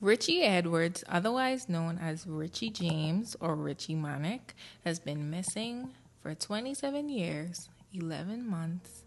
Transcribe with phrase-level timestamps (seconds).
[0.00, 4.54] Richie Edwards, otherwise known as Richie James or Richie Manic,
[4.84, 5.90] has been missing
[6.22, 9.02] for 27 years, 11 months,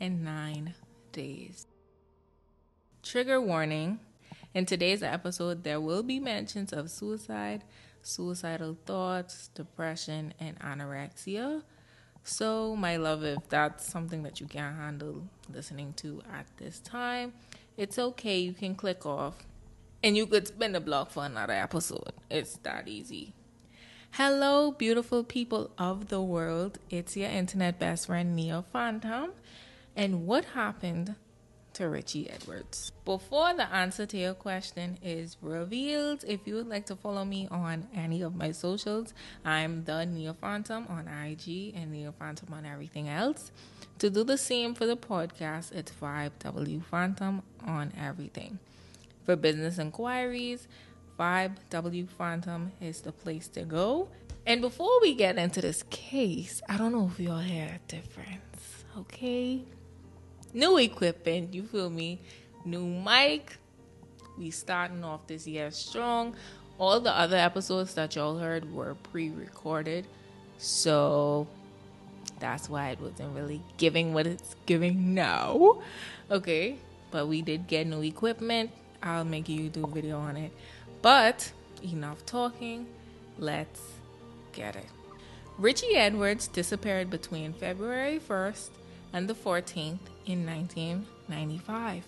[0.00, 0.74] and 9
[1.10, 1.66] days.
[3.02, 3.98] Trigger warning
[4.54, 7.64] in today's episode, there will be mentions of suicide,
[8.02, 11.62] suicidal thoughts, depression, and anorexia.
[12.22, 17.32] So, my love, if that's something that you can't handle listening to at this time,
[17.76, 18.38] it's okay.
[18.38, 19.44] You can click off
[20.02, 22.12] and you could spin the block for another episode.
[22.30, 23.34] It's that easy.
[24.12, 26.78] Hello, beautiful people of the world.
[26.90, 29.32] It's your internet best friend, Neo Phantom.
[29.94, 31.14] And what happened
[31.74, 32.90] to Richie Edwards?
[33.04, 37.46] Before the answer to your question is revealed, if you would like to follow me
[37.50, 39.12] on any of my socials,
[39.44, 43.52] I'm the Neo Phantom on IG and Neo Phantom on everything else.
[43.98, 48.58] To do the same for the podcast, it's 5W Phantom on everything.
[49.28, 50.68] For business inquiries,
[51.20, 54.08] 5W Phantom is the place to go.
[54.46, 58.84] And before we get into this case, I don't know if y'all hear a difference,
[58.96, 59.64] okay?
[60.54, 62.22] New equipment, you feel me?
[62.64, 63.58] New mic.
[64.38, 66.34] We starting off this year strong.
[66.78, 70.06] All the other episodes that y'all heard were pre-recorded.
[70.56, 71.46] So
[72.40, 75.82] that's why it wasn't really giving what it's giving now.
[76.30, 76.78] Okay,
[77.10, 78.70] but we did get new equipment.
[79.02, 80.52] I'll make you do a video on it.
[81.02, 82.86] But enough talking.
[83.38, 83.80] Let's
[84.52, 84.86] get it.
[85.58, 88.70] Richie Edwards disappeared between February 1st
[89.12, 92.04] and the 14th in 1995.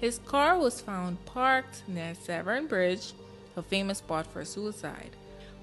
[0.00, 3.12] His car was found parked near Severn Bridge,
[3.56, 5.10] a famous spot for suicide.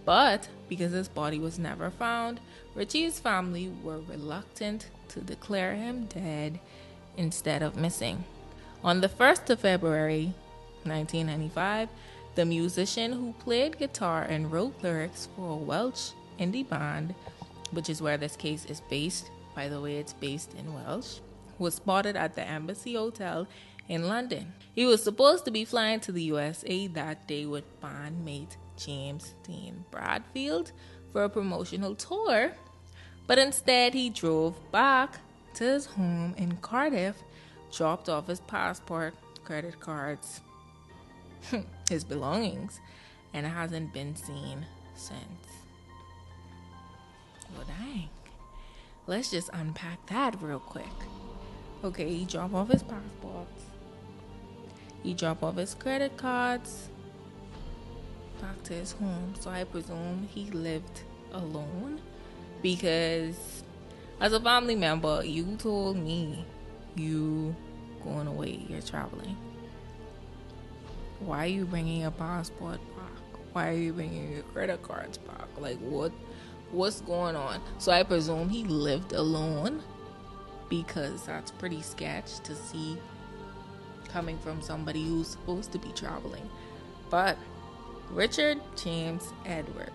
[0.05, 2.39] But because his body was never found,
[2.75, 6.59] Richie's family were reluctant to declare him dead
[7.17, 8.23] instead of missing.
[8.83, 10.33] On the 1st of February
[10.88, 11.89] 1995,
[12.35, 17.16] the musician who played guitar and wrote lyrics for a Welsh indie band,
[17.72, 21.19] which is where this case is based, by the way, it's based in Welsh,
[21.57, 23.47] was spotted at the Embassy Hotel
[23.89, 24.53] in London.
[24.75, 29.83] He was supposed to be flying to the USA that day with bandmate James Dean
[29.89, 30.72] Bradfield
[31.12, 32.53] for a promotional tour,
[33.25, 35.17] but instead he drove back
[35.56, 37.16] to his home in Cardiff,
[37.72, 40.41] dropped off his passport, credit cards,
[41.90, 42.80] his belongings,
[43.34, 44.66] and hasn't been seen
[44.96, 45.48] since.
[47.56, 48.09] Well, dang.
[49.06, 50.86] Let's just unpack that real quick.
[51.84, 53.64] Okay, he dropped off his passports.
[55.03, 56.90] He dropped off his credit cards
[58.42, 59.34] back to his home.
[59.40, 61.02] So I presume he lived
[61.34, 62.02] alone
[62.62, 63.64] because
[64.19, 66.46] as a family member, you told me
[66.96, 67.56] you
[68.04, 69.38] going away, you're traveling.
[71.19, 73.39] Why are you bringing your passport back?
[73.53, 75.47] Why are you bringing your credit cards back?
[75.57, 76.11] Like what?
[76.72, 77.61] What's going on?
[77.79, 79.81] So I presume he lived alone
[80.69, 82.97] because that's pretty sketch to see
[84.09, 86.50] coming from somebody who's supposed to be traveling.
[87.09, 87.38] But
[88.11, 89.91] Richard James Edwards,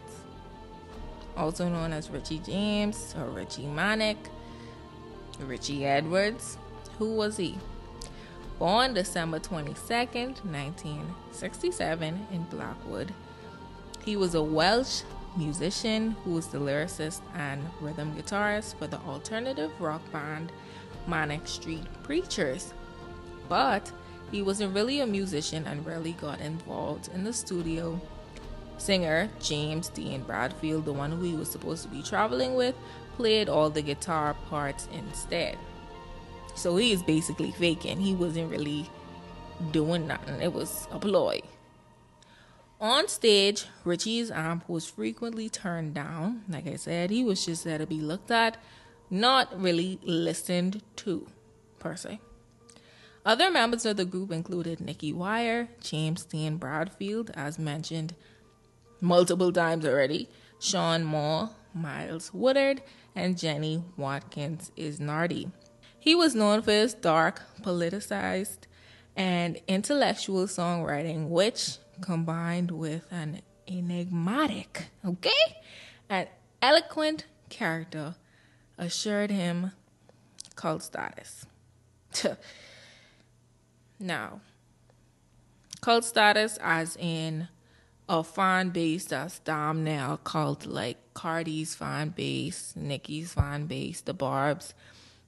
[1.37, 4.17] also known as Richie James or Richie Manic,
[5.41, 6.59] Richie Edwards,
[6.99, 7.59] who was he?
[8.63, 13.13] Born December 22nd, 1967, in Blackwood.
[14.05, 15.03] He was a Welsh
[15.37, 20.53] musician who was the lyricist and rhythm guitarist for the alternative rock band
[21.09, 22.73] Manic Street Preachers.
[23.49, 23.91] But
[24.31, 28.01] he wasn't really a musician and rarely got involved in the studio.
[28.79, 32.77] Singer James Dean Bradfield, the one who he was supposed to be traveling with,
[33.17, 35.59] played all the guitar parts instead.
[36.55, 37.99] So he is basically faking.
[37.99, 38.89] He wasn't really
[39.71, 40.41] doing nothing.
[40.41, 41.41] It was a ploy.
[42.81, 46.43] On stage, Richie's amp was frequently turned down.
[46.49, 48.57] Like I said, he was just there to be looked at,
[49.09, 51.29] not really listened to,
[51.79, 52.21] per se.
[53.25, 58.17] Other members of the group included Nicky Wire, James Dean Bradfield, as mentioned
[59.01, 60.29] multiple times already,
[60.59, 62.83] Sean Moore, Miles Woodward,
[63.15, 65.53] and Jenny Watkins Isnardi.
[66.03, 68.67] He was known for his dark, politicized,
[69.15, 75.63] and intellectual songwriting, which combined with an enigmatic, okay,
[76.09, 76.27] an
[76.61, 78.17] eloquent character
[78.77, 79.71] assured him
[80.57, 81.47] cult status.
[84.01, 84.41] now,
[85.83, 87.47] cult status as in
[88.09, 94.13] a fan base that's damn a cult, like Cardi's fan base, Nicki's fan base, the
[94.13, 94.75] Barb's,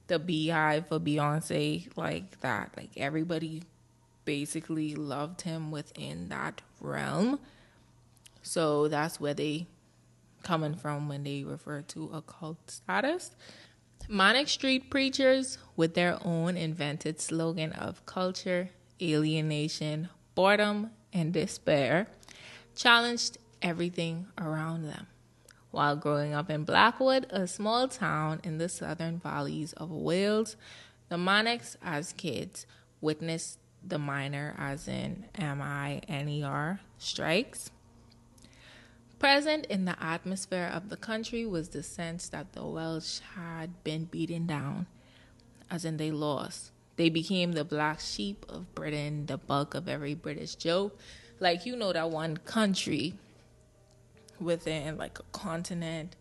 [0.07, 2.71] the BeyHive for Beyonce, like that.
[2.77, 3.63] Like everybody
[4.25, 7.39] basically loved him within that realm.
[8.41, 9.67] So that's where they
[10.43, 13.31] coming from when they refer to occult status.
[14.07, 18.69] Manic Street preachers, with their own invented slogan of culture,
[19.01, 22.07] alienation, boredom, and despair,
[22.75, 25.07] challenged everything around them.
[25.75, 30.55] While growing up in Blackwood, a small town in the southern valleys of Wales,
[31.09, 32.65] the Manics, as kids,
[33.01, 37.71] witnessed the minor, as in M I N E R, strikes.
[39.19, 44.05] Present in the atmosphere of the country was the sense that the Welsh had been
[44.05, 44.85] beaten down,
[45.69, 46.71] as in they lost.
[46.95, 50.97] They became the black sheep of Britain, the buck of every British joke.
[51.41, 53.15] Like, you know, that one country
[54.39, 56.15] within like a continent,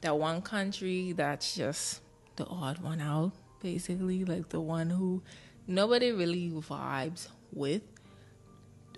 [0.00, 2.00] that one country that's just
[2.36, 5.22] the odd one out, basically, like the one who
[5.66, 7.82] nobody really vibes with,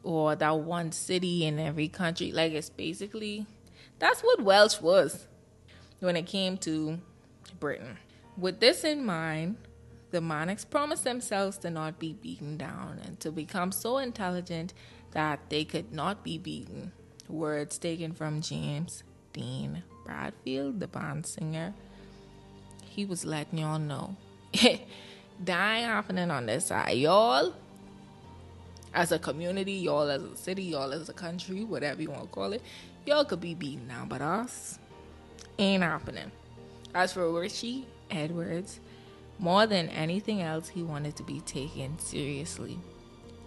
[0.02, 2.32] or that one city in every country.
[2.32, 3.46] Like it's basically
[3.98, 5.26] that's what Welsh was
[6.00, 6.98] when it came to
[7.60, 7.98] Britain.
[8.36, 9.56] With this in mind,
[10.10, 14.74] the Monarchs promised themselves to not be beaten down and to become so intelligent
[15.12, 16.92] that they could not be beaten.
[17.28, 19.02] Words taken from James
[19.32, 21.72] Dean Bradfield, the band singer.
[22.82, 24.16] He was letting y'all know.
[25.44, 26.98] Dying happening on this side.
[26.98, 27.54] Y'all,
[28.94, 32.28] as a community, y'all as a city, y'all as a country, whatever you want to
[32.28, 32.62] call it,
[33.06, 34.78] y'all could be beaten down, but us
[35.58, 36.30] ain't happening.
[36.94, 38.80] As for Richie Edwards,
[39.38, 42.78] more than anything else, he wanted to be taken seriously.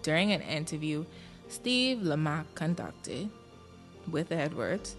[0.02, 1.04] During an interview
[1.48, 3.30] Steve Lamacq conducted
[4.10, 4.96] with Edwards,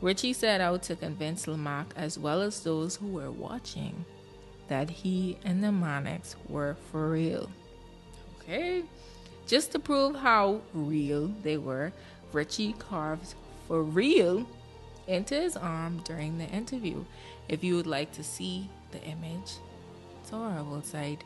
[0.00, 4.04] Richie set out to convince Lamacq, as well as those who were watching,
[4.68, 7.50] that he and the Manics were for real.
[8.38, 8.84] Okay?
[9.46, 11.92] Just to prove how real they were,
[12.32, 13.34] Richie carved
[13.66, 14.46] for real
[15.06, 17.04] into his arm during the interview.
[17.48, 19.56] If you would like to see the image,
[20.20, 21.24] it's horrible sight.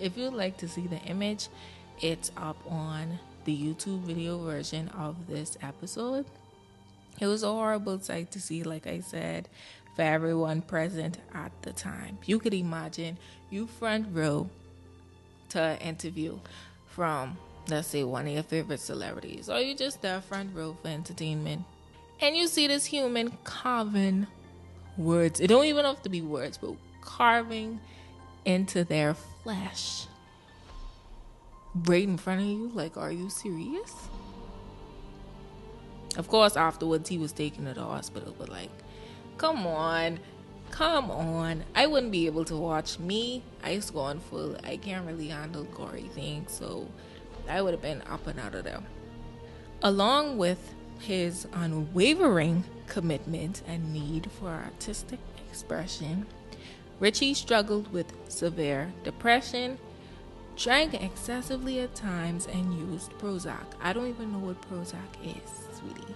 [0.00, 1.48] If you'd like to see the image,
[2.00, 6.26] it's up on the YouTube video version of this episode.
[7.20, 9.48] It was a horrible sight to see, like I said,
[9.94, 12.18] for everyone present at the time.
[12.26, 13.18] You could imagine
[13.50, 14.48] you front row
[15.50, 16.38] to an interview
[16.86, 17.38] from,
[17.68, 21.64] let's say, one of your favorite celebrities, or you just there front row for entertainment,
[22.20, 24.26] and you see this human carving
[24.96, 25.40] words.
[25.40, 27.80] It don't even have to be words, but carving
[28.44, 30.06] into their flesh
[31.86, 32.70] right in front of you.
[32.74, 33.92] Like, are you serious?
[36.16, 38.70] Of course, afterwards he was taken to the hospital, but like,
[39.36, 40.20] come on,
[40.70, 41.64] come on.
[41.74, 43.42] I wouldn't be able to watch me.
[43.62, 44.56] I to go on full.
[44.64, 46.88] I can't really handle gory things, so
[47.48, 48.82] I would have been up and out of there.
[49.82, 55.18] Along with his unwavering commitment and need for artistic
[55.50, 56.26] expression,
[57.00, 59.78] Richie struggled with severe depression,
[60.56, 63.66] drank excessively at times, and used Prozac.
[63.80, 66.14] I don't even know what Prozac is, sweetie.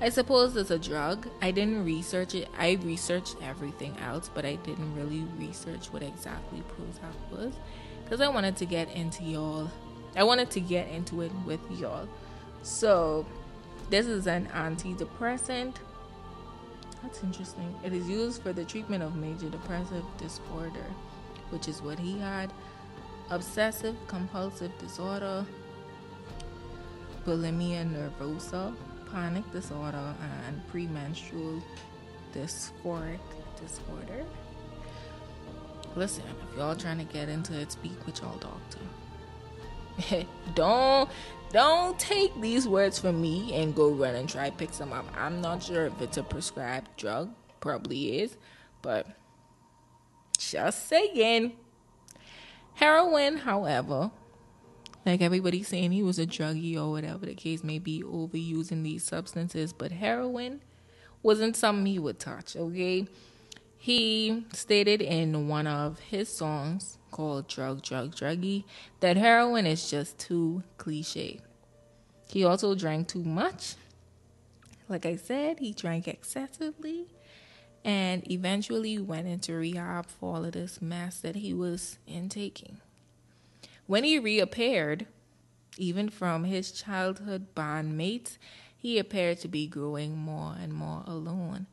[0.00, 1.28] I suppose it's a drug.
[1.40, 2.48] I didn't research it.
[2.58, 7.54] I researched everything else, but I didn't really research what exactly Prozac was
[8.02, 9.70] because I wanted to get into y'all.
[10.16, 12.08] I wanted to get into it with y'all.
[12.62, 13.26] So,
[13.90, 15.76] this is an antidepressant.
[17.02, 17.74] That's interesting.
[17.84, 20.86] It is used for the treatment of major depressive disorder,
[21.50, 22.52] which is what he had
[23.32, 25.44] obsessive compulsive disorder,
[27.24, 28.74] bulimia nervosa,
[29.10, 30.14] panic disorder,
[30.46, 31.62] and premenstrual
[32.34, 33.18] dysphoric
[33.58, 34.24] disorder.
[35.96, 40.26] Listen, if y'all trying to get into it, speak with y'all doctor.
[40.54, 41.08] don't
[41.52, 45.06] don't take these words from me and go run and try pick some up.
[45.16, 48.36] I'm not sure if it's a prescribed drug, probably is,
[48.82, 49.06] but
[50.38, 51.52] just saying.
[52.74, 54.10] Heroin, however,
[55.04, 59.04] like everybody's saying he was a druggie or whatever the case may be, overusing these
[59.04, 60.60] substances, but heroin
[61.22, 63.06] wasn't something he would touch, okay?
[63.76, 68.64] He stated in one of his songs called Drug, Drug, Druggy
[69.00, 71.40] that heroin is just too cliche.
[72.28, 73.74] He also drank too much.
[74.88, 77.06] Like I said, he drank excessively
[77.84, 82.78] and eventually went into rehab for all of this mess that he was intaking.
[83.86, 85.06] When he reappeared,
[85.76, 88.38] even from his childhood bandmates,
[88.76, 91.66] he appeared to be growing more and more alone.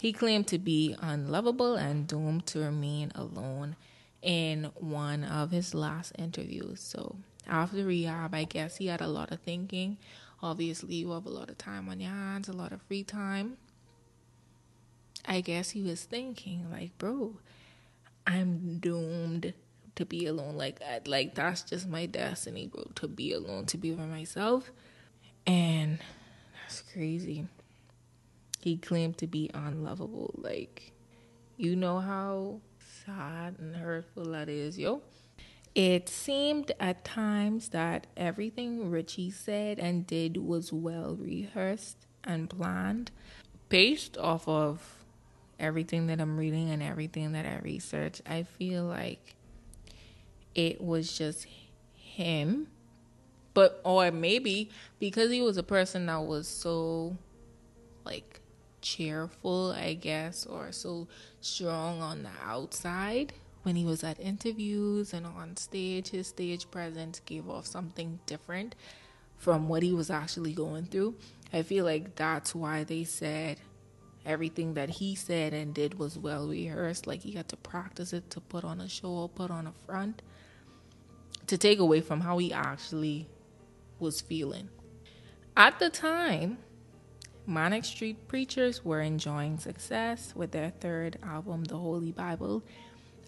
[0.00, 3.76] He claimed to be unlovable and doomed to remain alone
[4.22, 6.80] in one of his last interviews.
[6.80, 7.16] So
[7.46, 9.98] after rehab, I guess he had a lot of thinking.
[10.42, 13.56] Obviously, you have a lot of time on your hands, a lot of free time.
[15.28, 17.36] I guess he was thinking, like, bro,
[18.26, 19.52] I'm doomed
[19.96, 20.56] to be alone.
[20.56, 24.72] Like, I, like that's just my destiny, bro, to be alone, to be by myself.
[25.46, 25.98] And
[26.62, 27.46] that's crazy.
[28.60, 30.34] He claimed to be unlovable.
[30.38, 30.92] Like,
[31.58, 32.60] you know how
[33.04, 35.02] sad and hurtful that is, yo.
[35.74, 43.10] It seemed at times that everything Richie said and did was well rehearsed and planned
[43.68, 44.97] based off of
[45.58, 48.22] everything that I'm reading and everything that I researched.
[48.26, 49.34] I feel like
[50.54, 51.46] it was just
[51.94, 52.68] him.
[53.54, 57.16] But, or maybe because he was a person that was so
[58.04, 58.40] like
[58.80, 61.08] cheerful, I guess, or so
[61.40, 67.20] strong on the outside when he was at interviews and on stage, his stage presence
[67.26, 68.74] gave off something different
[69.36, 71.14] from what he was actually going through.
[71.52, 73.58] I feel like that's why they said
[74.24, 77.06] everything that he said and did was well rehearsed.
[77.06, 80.22] Like he had to practice it to put on a show put on a front
[81.46, 83.28] to take away from how he actually
[83.98, 84.68] was feeling.
[85.56, 86.58] At the time,
[87.46, 92.62] Manic Street Preachers were enjoying success with their third album, The Holy Bible.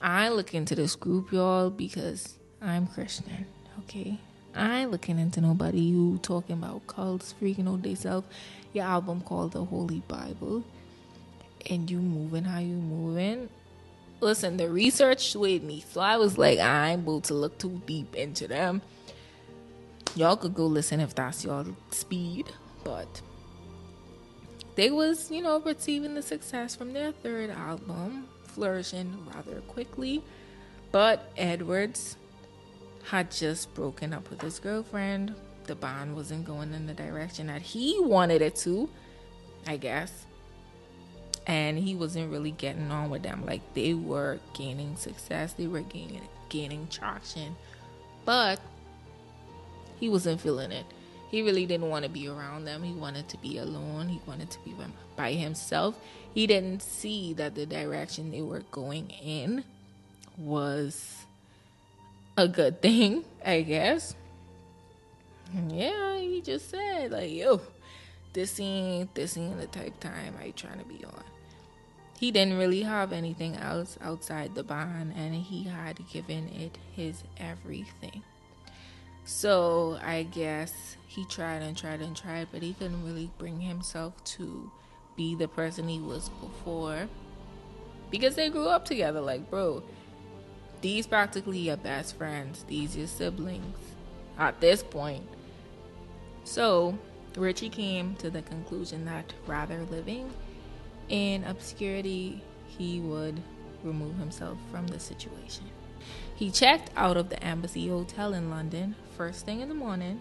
[0.01, 3.47] I look into this group, y'all, because I'm Christian,
[3.81, 4.21] okay?
[4.55, 8.25] I ain't looking into nobody who talking about cults, freaking out they self.
[8.73, 10.65] Your album called The Holy Bible.
[11.69, 13.49] And you moving how you moving.
[14.21, 15.85] Listen, the research swayed me.
[15.89, 18.83] So I was like, I ain't able to look too deep into them.
[20.15, 22.47] Y'all could go listen if that's your speed.
[22.83, 23.23] But
[24.75, 30.23] they was, you know, receiving the success from their third album, flourishing rather quickly.
[30.91, 32.17] But Edwards
[33.05, 35.35] had just broken up with his girlfriend.
[35.65, 38.89] The bond wasn't going in the direction that he wanted it to,
[39.67, 40.27] I guess.
[41.47, 43.45] And he wasn't really getting on with them.
[43.47, 47.57] Like they were gaining success, they were gaining gaining traction.
[48.25, 48.61] But
[49.99, 50.87] he wasn't feeling it
[51.31, 52.83] he really didn't want to be around them.
[52.83, 54.09] He wanted to be alone.
[54.09, 54.75] He wanted to be
[55.17, 55.95] by himself.
[56.35, 59.63] He didn't see that the direction they were going in
[60.37, 61.20] was
[62.37, 64.15] a good thing, I guess.
[65.69, 67.61] yeah, he just said, like, yo,
[68.33, 71.25] this ain't this ain't the type time I trying to be on.
[72.19, 77.25] He didn't really have anything else outside the band and he had given it his
[77.39, 78.23] everything.
[79.25, 84.23] So I guess he tried and tried and tried, but he couldn't really bring himself
[84.37, 84.71] to
[85.17, 87.09] be the person he was before
[88.11, 89.21] because they grew up together.
[89.21, 89.83] Like, bro,
[90.81, 93.77] these practically your best friends, these your siblings
[94.39, 95.27] at this point.
[96.45, 96.99] So
[97.37, 100.33] Richie came to the conclusion that rather living
[101.09, 103.43] in obscurity, he would
[103.83, 105.65] remove himself from the situation.
[106.35, 110.21] He checked out of the Embassy Hotel in London first thing in the morning.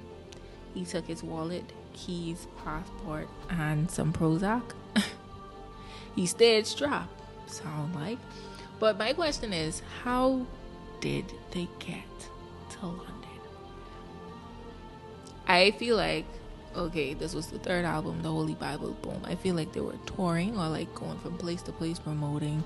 [0.74, 4.64] He took his wallet, keys, passport, and some Prozac.
[6.16, 8.20] he stayed strapped, sound like.
[8.80, 10.46] But my question is, how
[11.02, 12.06] did they get
[12.72, 13.16] to London?
[15.48, 16.26] I feel like,
[16.76, 19.22] okay, this was the third album, The Holy Bible, boom.
[19.26, 22.64] I feel like they were touring or like going from place to place promoting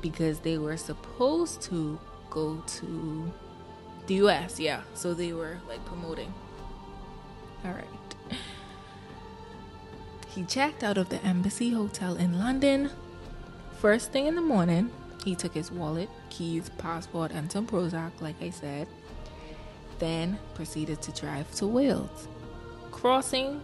[0.00, 1.98] because they were supposed to
[2.30, 3.32] go to
[4.06, 4.82] the US, yeah.
[4.94, 6.32] So they were like promoting.
[7.64, 7.84] All right.
[10.28, 12.90] He checked out of the Embassy Hotel in London.
[13.80, 14.90] First thing in the morning,
[15.24, 18.88] he took his wallet, keys, passport, and some Prozac, like I said.
[19.98, 22.28] Then proceeded to drive to Wales,
[22.90, 23.60] crossing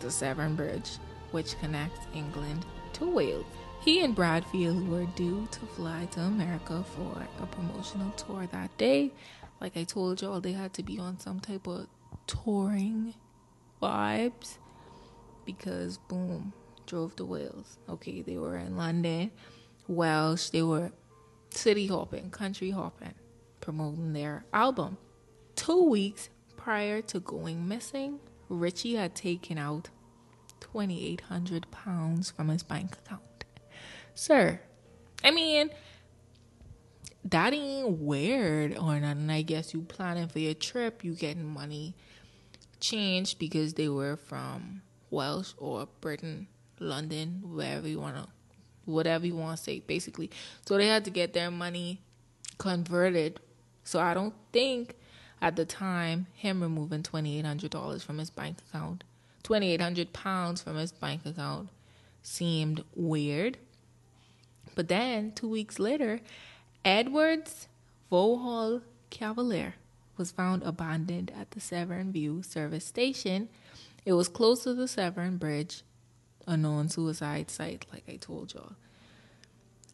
[0.00, 0.98] the Severn Bridge,
[1.32, 3.46] which connects England to Wales.
[3.80, 9.12] He and Bradfield were due to fly to America for a promotional tour that day.
[9.60, 11.86] Like I told y'all, they had to be on some type of
[12.26, 13.14] touring
[13.82, 14.56] vibes
[15.44, 16.52] because, boom,
[16.86, 17.78] drove to Wales.
[17.88, 19.30] Okay, they were in London,
[19.88, 20.92] Welsh, they were
[21.50, 23.14] city hopping, country hopping,
[23.60, 24.96] promoting their album.
[25.56, 29.90] Two weeks prior to going missing, Richie had taken out
[30.60, 33.22] 2,800 pounds from his bank account
[34.14, 34.60] sir.
[35.22, 35.70] I mean,
[37.24, 39.30] that ain't weird or nothing.
[39.30, 41.94] I guess you planning for your trip, you getting money
[42.80, 46.48] changed because they were from Welsh or Britain,
[46.78, 48.28] London, wherever you wanna
[48.86, 50.30] whatever you wanna say, basically.
[50.66, 52.00] So they had to get their money
[52.58, 53.40] converted.
[53.84, 54.96] So I don't think
[55.42, 59.04] at the time him removing twenty eight hundred dollars from his bank account,
[59.42, 61.68] twenty eight hundred pounds from his bank account,
[62.22, 63.58] seemed weird.
[64.74, 66.20] But then two weeks later,
[66.84, 67.68] Edwards
[68.10, 69.74] Vauxhall Cavalier
[70.16, 73.48] was found abandoned at the Severn View service station.
[74.04, 75.82] It was close to the Severn Bridge,
[76.46, 78.74] a known suicide site, like I told y'all.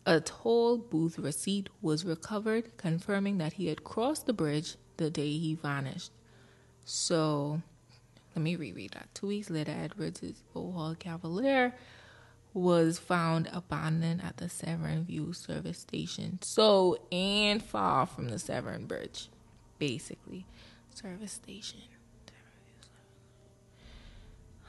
[0.07, 5.33] A toll booth receipt was recovered, confirming that he had crossed the bridge the day
[5.33, 6.11] he vanished.
[6.85, 7.63] So,
[8.35, 9.15] let me reread that.
[9.15, 11.75] Two weeks later, Edwards' Vauxhall Cavalier
[12.53, 16.39] was found abandoned at the Severn View service station.
[16.43, 19.29] So, and far from the Severn Bridge,
[19.79, 20.47] basically.
[20.95, 21.81] Service station.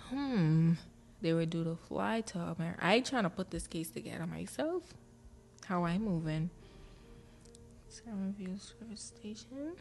[0.10, 0.74] Hmm.
[1.22, 2.80] They were due to fly to America.
[2.82, 4.84] I trying to put this case together myself.
[5.66, 6.50] How I moving?
[7.88, 9.74] Severn View service station.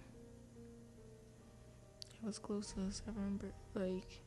[2.23, 3.41] It was close to the Severn
[3.75, 4.21] Like,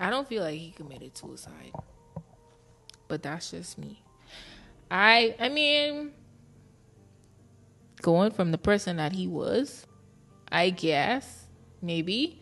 [0.00, 1.72] I don't feel like he committed suicide
[3.08, 4.02] but that's just me.
[4.90, 6.12] I I mean
[8.02, 9.86] going from the person that he was,
[10.50, 11.46] I guess
[11.82, 12.40] maybe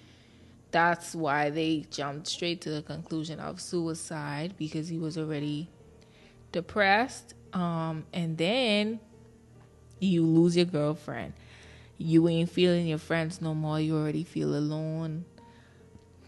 [0.75, 5.69] that's why they jumped straight to the conclusion of suicide because he was already
[6.50, 8.99] depressed um and then
[10.00, 11.33] you lose your girlfriend.
[11.99, 13.81] You ain't feeling your friends no more.
[13.81, 15.25] You already feel alone.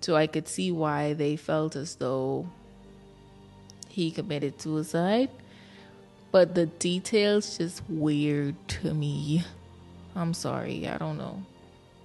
[0.00, 2.49] So I could see why they felt as though
[3.88, 5.31] he committed suicide.
[6.31, 9.45] But the details just weird to me.
[10.15, 11.43] I'm sorry, I don't know.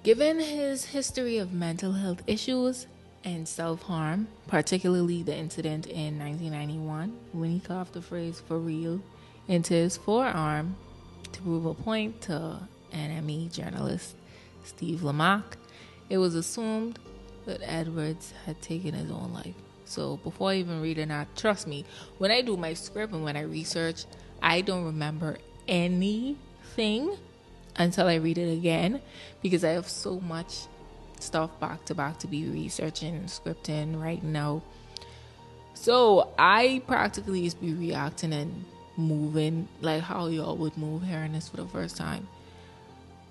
[0.04, 2.88] Given his history of mental health issues
[3.24, 9.00] and self harm, particularly the incident in 1991 when he coughed the phrase for real
[9.48, 10.76] into his forearm
[11.32, 14.16] to prove a point to NME journalist
[14.64, 15.44] Steve Lamacq,
[16.10, 16.98] it was assumed
[17.46, 19.54] that Edwards had taken his own life.
[19.86, 21.86] So before I even reading that, trust me,
[22.18, 24.06] when I do my script and when I research,
[24.42, 25.38] I don't remember
[25.68, 27.18] anything
[27.76, 29.02] until I read it again
[29.42, 30.66] because I have so much
[31.20, 34.64] stuff back to back to be researching, scripting right now.
[35.74, 38.66] So I practically just be reacting and
[38.98, 42.28] moving like how y'all would move hearing this for the first time.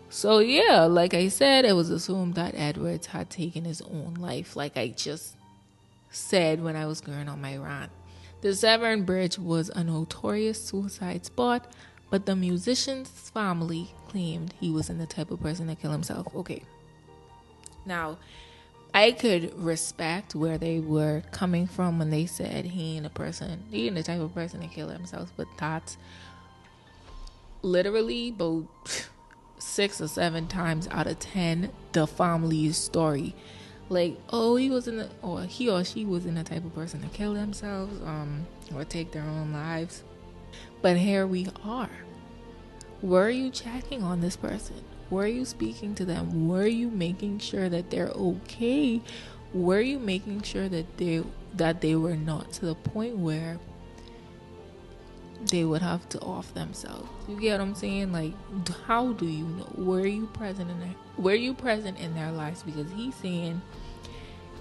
[0.09, 4.57] So yeah, like I said, it was assumed that Edwards had taken his own life.
[4.57, 5.37] Like I just
[6.11, 7.93] said when I was going on my rant.
[8.41, 11.73] The Severn Bridge was a notorious suicide spot,
[12.11, 16.35] but the musician's family claimed he wasn't the type of person to kill himself.
[16.35, 16.63] Okay.
[17.87, 18.19] Now,
[18.93, 23.63] I could respect where they were coming from when they said he ain't a person,
[23.71, 25.97] he ain't the type of person to kill himself, but that's
[27.63, 28.67] literally about
[29.59, 33.35] six or seven times out of ten the family's story
[33.91, 36.75] like oh he was in the or he or she was in the type of
[36.75, 40.03] person to kill themselves um or take their own lives
[40.83, 41.91] but here we are
[43.03, 44.77] were you checking on this person
[45.09, 49.01] were you speaking to them were you making sure that they're okay
[49.53, 51.23] were you making sure that they
[51.55, 53.59] that they were not to the point where
[55.47, 57.09] they would have to off themselves.
[57.27, 58.13] You get what I'm saying?
[58.13, 58.35] Like,
[58.87, 59.73] how do you know?
[59.75, 60.95] Were you present in their?
[61.17, 62.63] Were you present in their lives?
[62.63, 63.63] Because he's saying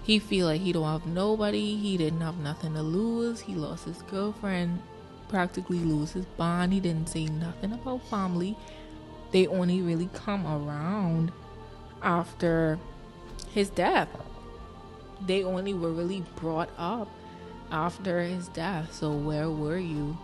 [0.03, 3.85] he feel like he don't have nobody he didn't have nothing to lose he lost
[3.85, 4.81] his girlfriend
[5.29, 6.73] practically lose his bond.
[6.73, 8.57] He didn't say nothing about family.
[9.31, 11.31] They only really come around
[12.01, 12.79] after
[13.51, 14.09] his death.
[15.25, 17.09] They only were really brought up
[17.71, 18.93] after his death.
[18.93, 20.17] So where were you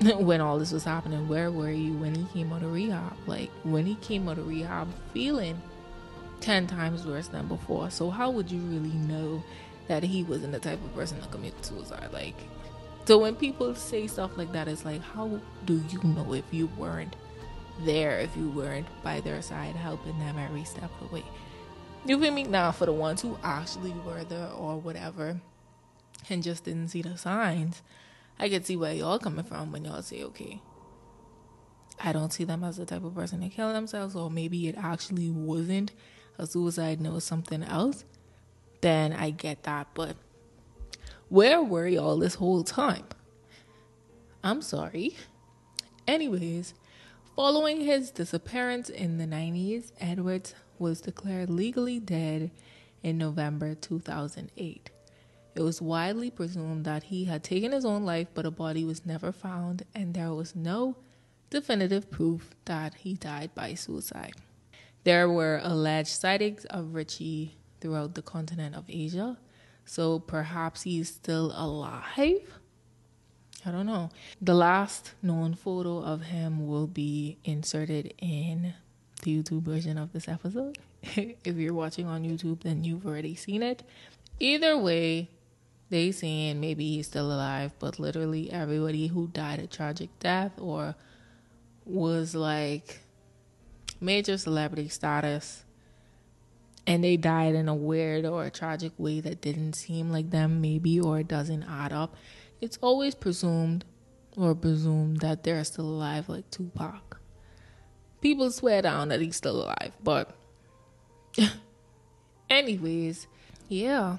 [0.18, 1.28] when all this was happening?
[1.28, 3.16] Where were you when he came out of rehab?
[3.26, 5.60] Like when he came out of rehab feeling
[6.40, 7.90] 10 times worse than before.
[7.90, 9.42] So, how would you really know
[9.88, 12.10] that he wasn't the type of person to commit suicide?
[12.12, 12.36] Like,
[13.08, 16.66] so when people say stuff like that, it's like, how do you know if you
[16.76, 17.16] weren't
[17.86, 21.24] there, if you weren't by their side, helping them every step of the way?
[22.04, 22.44] You feel me?
[22.44, 25.40] Now, for the ones who actually were there or whatever
[26.28, 27.80] and just didn't see the signs,
[28.38, 30.60] I could see where y'all coming from when y'all say, okay,
[31.98, 34.76] I don't see them as the type of person to kill themselves, or maybe it
[34.76, 35.92] actually wasn't
[36.36, 38.04] a suicide it was something else,
[38.82, 39.86] then I get that.
[39.94, 40.16] But
[41.28, 43.04] where were y'all this whole time?
[44.42, 45.16] I'm sorry.
[46.06, 46.74] Anyways,
[47.36, 52.50] following his disappearance in the 90s, Edwards was declared legally dead
[53.02, 54.90] in November 2008.
[55.54, 59.04] It was widely presumed that he had taken his own life, but a body was
[59.04, 60.96] never found, and there was no
[61.50, 64.34] definitive proof that he died by suicide.
[65.04, 69.36] There were alleged sightings of Richie throughout the continent of Asia,
[69.88, 72.60] so perhaps he's still alive.
[73.64, 74.10] I don't know.
[74.40, 78.74] The last known photo of him will be inserted in
[79.22, 80.76] the YouTube version of this episode.
[81.02, 83.82] if you're watching on YouTube, then you've already seen it.
[84.38, 85.30] Either way,
[85.88, 90.94] they saying maybe he's still alive, but literally everybody who died a tragic death or
[91.86, 93.00] was like
[94.02, 95.64] major celebrity status
[96.88, 100.62] and they died in a weird or a tragic way that didn't seem like them
[100.62, 102.16] maybe or doesn't add up.
[102.62, 103.84] It's always presumed
[104.38, 107.20] or presumed that they're still alive like tupac.
[108.22, 110.34] People swear down that he's still alive but
[112.50, 113.26] anyways
[113.68, 114.16] yeah.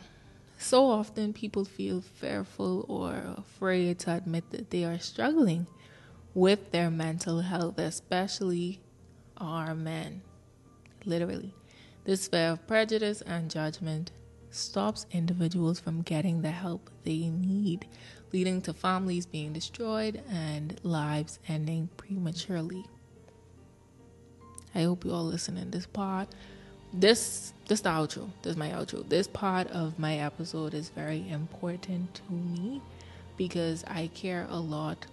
[0.59, 5.65] So often people feel fearful or afraid to admit that they are struggling
[6.35, 8.79] with their mental health especially
[9.37, 10.21] our men
[11.03, 11.55] literally
[12.05, 14.11] this fear of prejudice and judgment
[14.51, 17.85] stops individuals from getting the help they need,
[18.31, 22.85] leading to families being destroyed and lives ending prematurely.
[24.73, 26.29] I hope you all listen in this part.
[26.93, 28.31] This this the outro.
[28.41, 29.07] This is my outro.
[29.07, 32.81] This part of my episode is very important to me
[33.37, 35.05] because I care a lot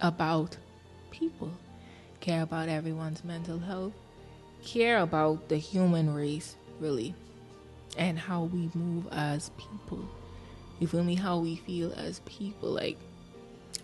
[0.00, 0.56] about
[1.10, 1.52] people.
[2.20, 3.92] Care about everyone's mental health
[4.64, 7.14] care about the human race, really,
[7.96, 10.08] and how we move as people.
[10.80, 11.14] You feel me?
[11.14, 12.70] How we feel as people.
[12.70, 12.98] Like,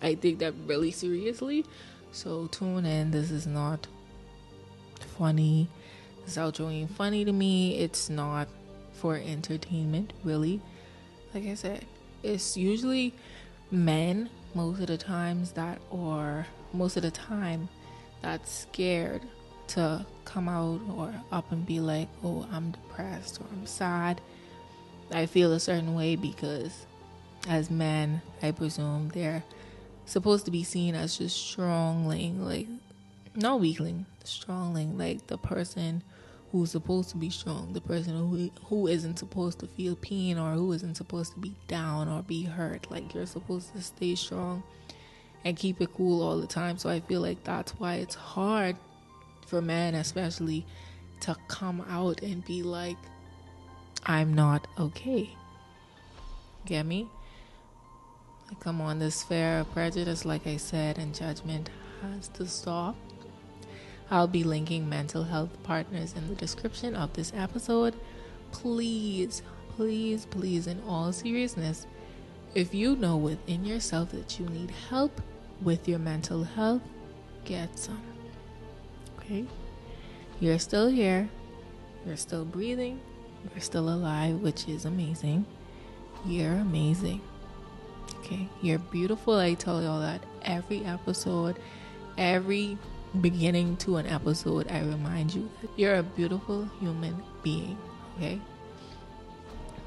[0.01, 1.65] I take that really seriously.
[2.11, 3.11] So tune in.
[3.11, 3.87] This is not
[5.17, 5.67] funny.
[6.25, 7.77] This outro ain't funny to me.
[7.77, 8.47] It's not
[8.93, 10.61] for entertainment, really.
[11.33, 11.85] Like I said,
[12.23, 13.13] it's usually
[13.71, 17.69] men most of the times that, or most of the time,
[18.21, 19.21] that's scared
[19.69, 24.21] to come out or up and be like, oh, I'm depressed or I'm sad.
[25.11, 26.85] I feel a certain way because,
[27.47, 29.43] as men, I presume they're
[30.05, 32.67] supposed to be seen as just strongling, like,
[33.35, 36.03] not weakling, strongling, like the person
[36.51, 40.53] who's supposed to be strong, the person who who isn't supposed to feel pain or
[40.53, 42.89] who isn't supposed to be down or be hurt.
[42.89, 44.63] Like you're supposed to stay strong
[45.45, 46.77] and keep it cool all the time.
[46.77, 48.75] So I feel like that's why it's hard
[49.49, 50.65] for men especially
[51.19, 52.97] to come out and be like
[54.05, 55.29] i'm not okay.
[56.65, 57.07] Get me?
[58.47, 61.69] Like, come on this of prejudice like i said and judgment
[62.01, 62.95] has to stop.
[64.11, 67.95] I'll be linking mental health partners in the description of this episode.
[68.51, 69.41] Please
[69.79, 71.87] please please in all seriousness
[72.53, 75.21] if you know within yourself that you need help
[75.61, 76.81] with your mental health
[77.45, 78.08] get some
[79.29, 79.45] okay?
[80.39, 81.29] You're still here.
[82.05, 82.99] You're still breathing.
[83.53, 85.45] You're still alive, which is amazing.
[86.25, 87.21] You're amazing.
[88.19, 88.47] Okay?
[88.61, 89.35] You're beautiful.
[89.35, 91.57] I tell y'all that every episode,
[92.17, 92.77] every
[93.21, 97.77] beginning to an episode, I remind you that you're a beautiful human being.
[98.17, 98.39] Okay?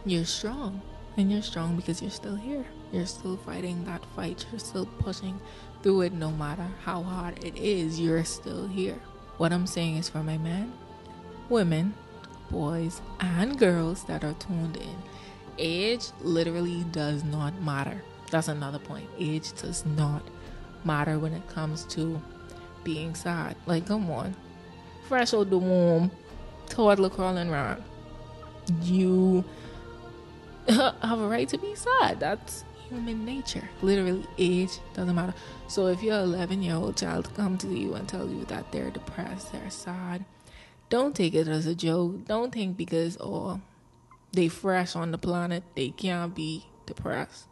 [0.05, 0.81] You're strong.
[1.17, 2.65] And you're strong because you're still here.
[2.91, 4.47] You're still fighting that fight.
[4.51, 5.39] You're still pushing
[5.83, 8.01] through it no matter how hard it is.
[8.01, 8.99] You're still here.
[9.39, 10.73] What I'm saying is for my men,
[11.49, 11.95] women,
[12.51, 14.97] boys, and girls that are tuned in.
[15.59, 18.03] Age literally does not matter.
[18.31, 19.09] That's another point.
[19.19, 20.23] Age does not
[20.85, 22.21] matter when it comes to
[22.85, 23.57] being sad.
[23.67, 24.35] Like, come on.
[25.09, 26.11] Fresh out the womb,
[26.69, 27.83] toddler crawling around.
[28.83, 29.45] You
[30.69, 32.21] have a right to be sad.
[32.21, 33.69] That's human nature.
[33.81, 35.35] Literally, age doesn't matter.
[35.67, 38.91] So if your 11 year old child come to you and tell you that they're
[38.91, 40.25] depressed, they're sad,
[40.91, 42.27] don't take it as a joke.
[42.27, 43.61] Don't think because oh
[44.33, 47.47] they fresh on the planet, they can't be depressed.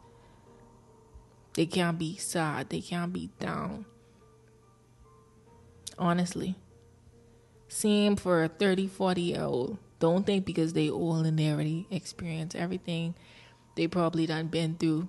[1.53, 2.69] They can't be sad.
[2.69, 3.85] They can't be down.
[5.97, 6.55] Honestly.
[7.67, 9.77] Same for a 30, 40 year old.
[9.99, 13.15] Don't think because they old and they already experience everything
[13.75, 15.07] they probably done been through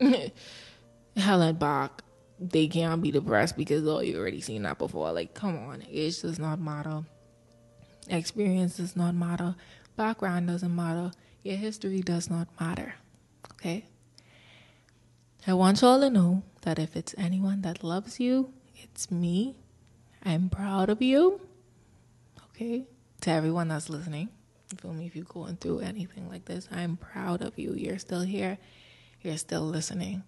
[1.16, 2.02] Helen Bach,
[2.38, 5.12] they can't be depressed because oh you already seen that before.
[5.12, 7.02] Like, come on, age does not matter.
[8.08, 9.54] Experience does not matter.
[9.96, 11.12] Background doesn't matter.
[11.42, 12.94] Your history does not matter.
[13.52, 13.84] Okay?
[15.46, 19.56] I want y'all to know that if it's anyone that loves you, it's me.
[20.24, 21.40] I'm proud of you.
[22.50, 22.86] Okay?
[23.22, 24.28] To everyone that's listening,
[24.70, 25.06] you feel me?
[25.06, 27.74] If you're going through anything like this, I'm proud of you.
[27.74, 28.58] You're still here
[29.22, 30.22] you're still listening.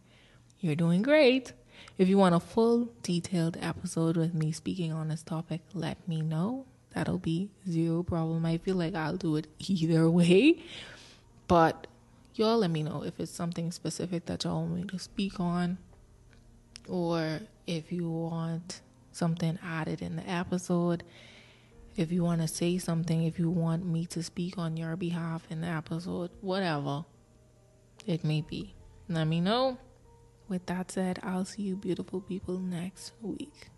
[0.60, 1.52] You're doing great.
[1.98, 6.20] If you want a full detailed episode with me speaking on this topic, let me
[6.22, 6.66] know.
[6.94, 8.44] That'll be zero problem.
[8.44, 10.62] I feel like I'll do it either way.
[11.48, 11.86] But
[12.34, 15.78] y'all let me know if it's something specific that y'all want me to speak on
[16.88, 18.80] or if you want
[19.12, 21.04] something added in the episode.
[21.94, 25.46] If you want to say something, if you want me to speak on your behalf
[25.50, 27.04] in the episode, whatever
[28.06, 28.74] it may be,
[29.14, 29.78] let me know.
[30.48, 33.68] With that said, I'll see you beautiful people next week.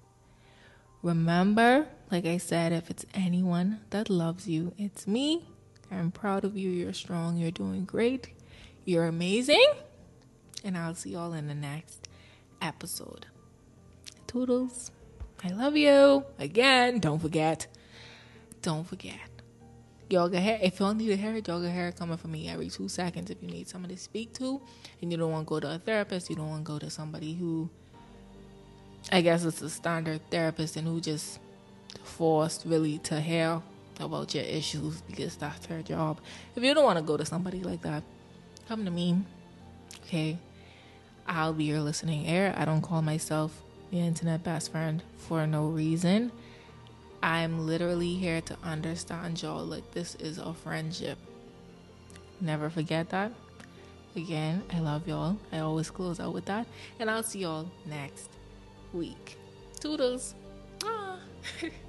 [1.03, 5.47] Remember, like I said, if it's anyone that loves you, it's me.
[5.91, 6.71] I'm proud of you.
[6.71, 7.37] You're strong.
[7.37, 8.31] You're doing great.
[8.85, 9.67] You're amazing.
[10.65, 12.09] And I'll see y'all in the next
[12.63, 13.27] episode.
[14.27, 14.91] Toodles.
[15.45, 16.25] I love you.
[16.39, 17.67] Again, don't forget.
[18.63, 19.34] Don't forget.
[20.11, 20.59] Yoga hair.
[20.63, 23.31] If don't need a hair, yoga hair coming for me every two seconds.
[23.31, 24.61] If you need somebody to speak to
[25.01, 26.91] and you don't want to go to a therapist, you don't want to go to
[26.91, 27.71] somebody who
[29.13, 31.39] I guess it's a standard therapist and who just
[32.03, 33.61] forced really to hear
[34.01, 36.21] about your issues because that's her job.
[36.57, 38.03] If you don't want to go to somebody like that,
[38.67, 39.23] come to me.
[40.07, 40.39] Okay.
[41.27, 42.55] I'll be your listening ear.
[42.57, 46.33] I don't call myself the internet best friend for no reason.
[47.25, 51.17] I'm literally here to understand y'all like this is a friendship.
[52.39, 53.33] Never forget that.
[54.15, 55.39] Again, I love y'all.
[55.51, 56.67] I always close out with that.
[57.01, 58.29] And I'll see y'all next
[58.93, 59.39] week.
[59.81, 60.35] Toodles.
[60.85, 61.17] Ah.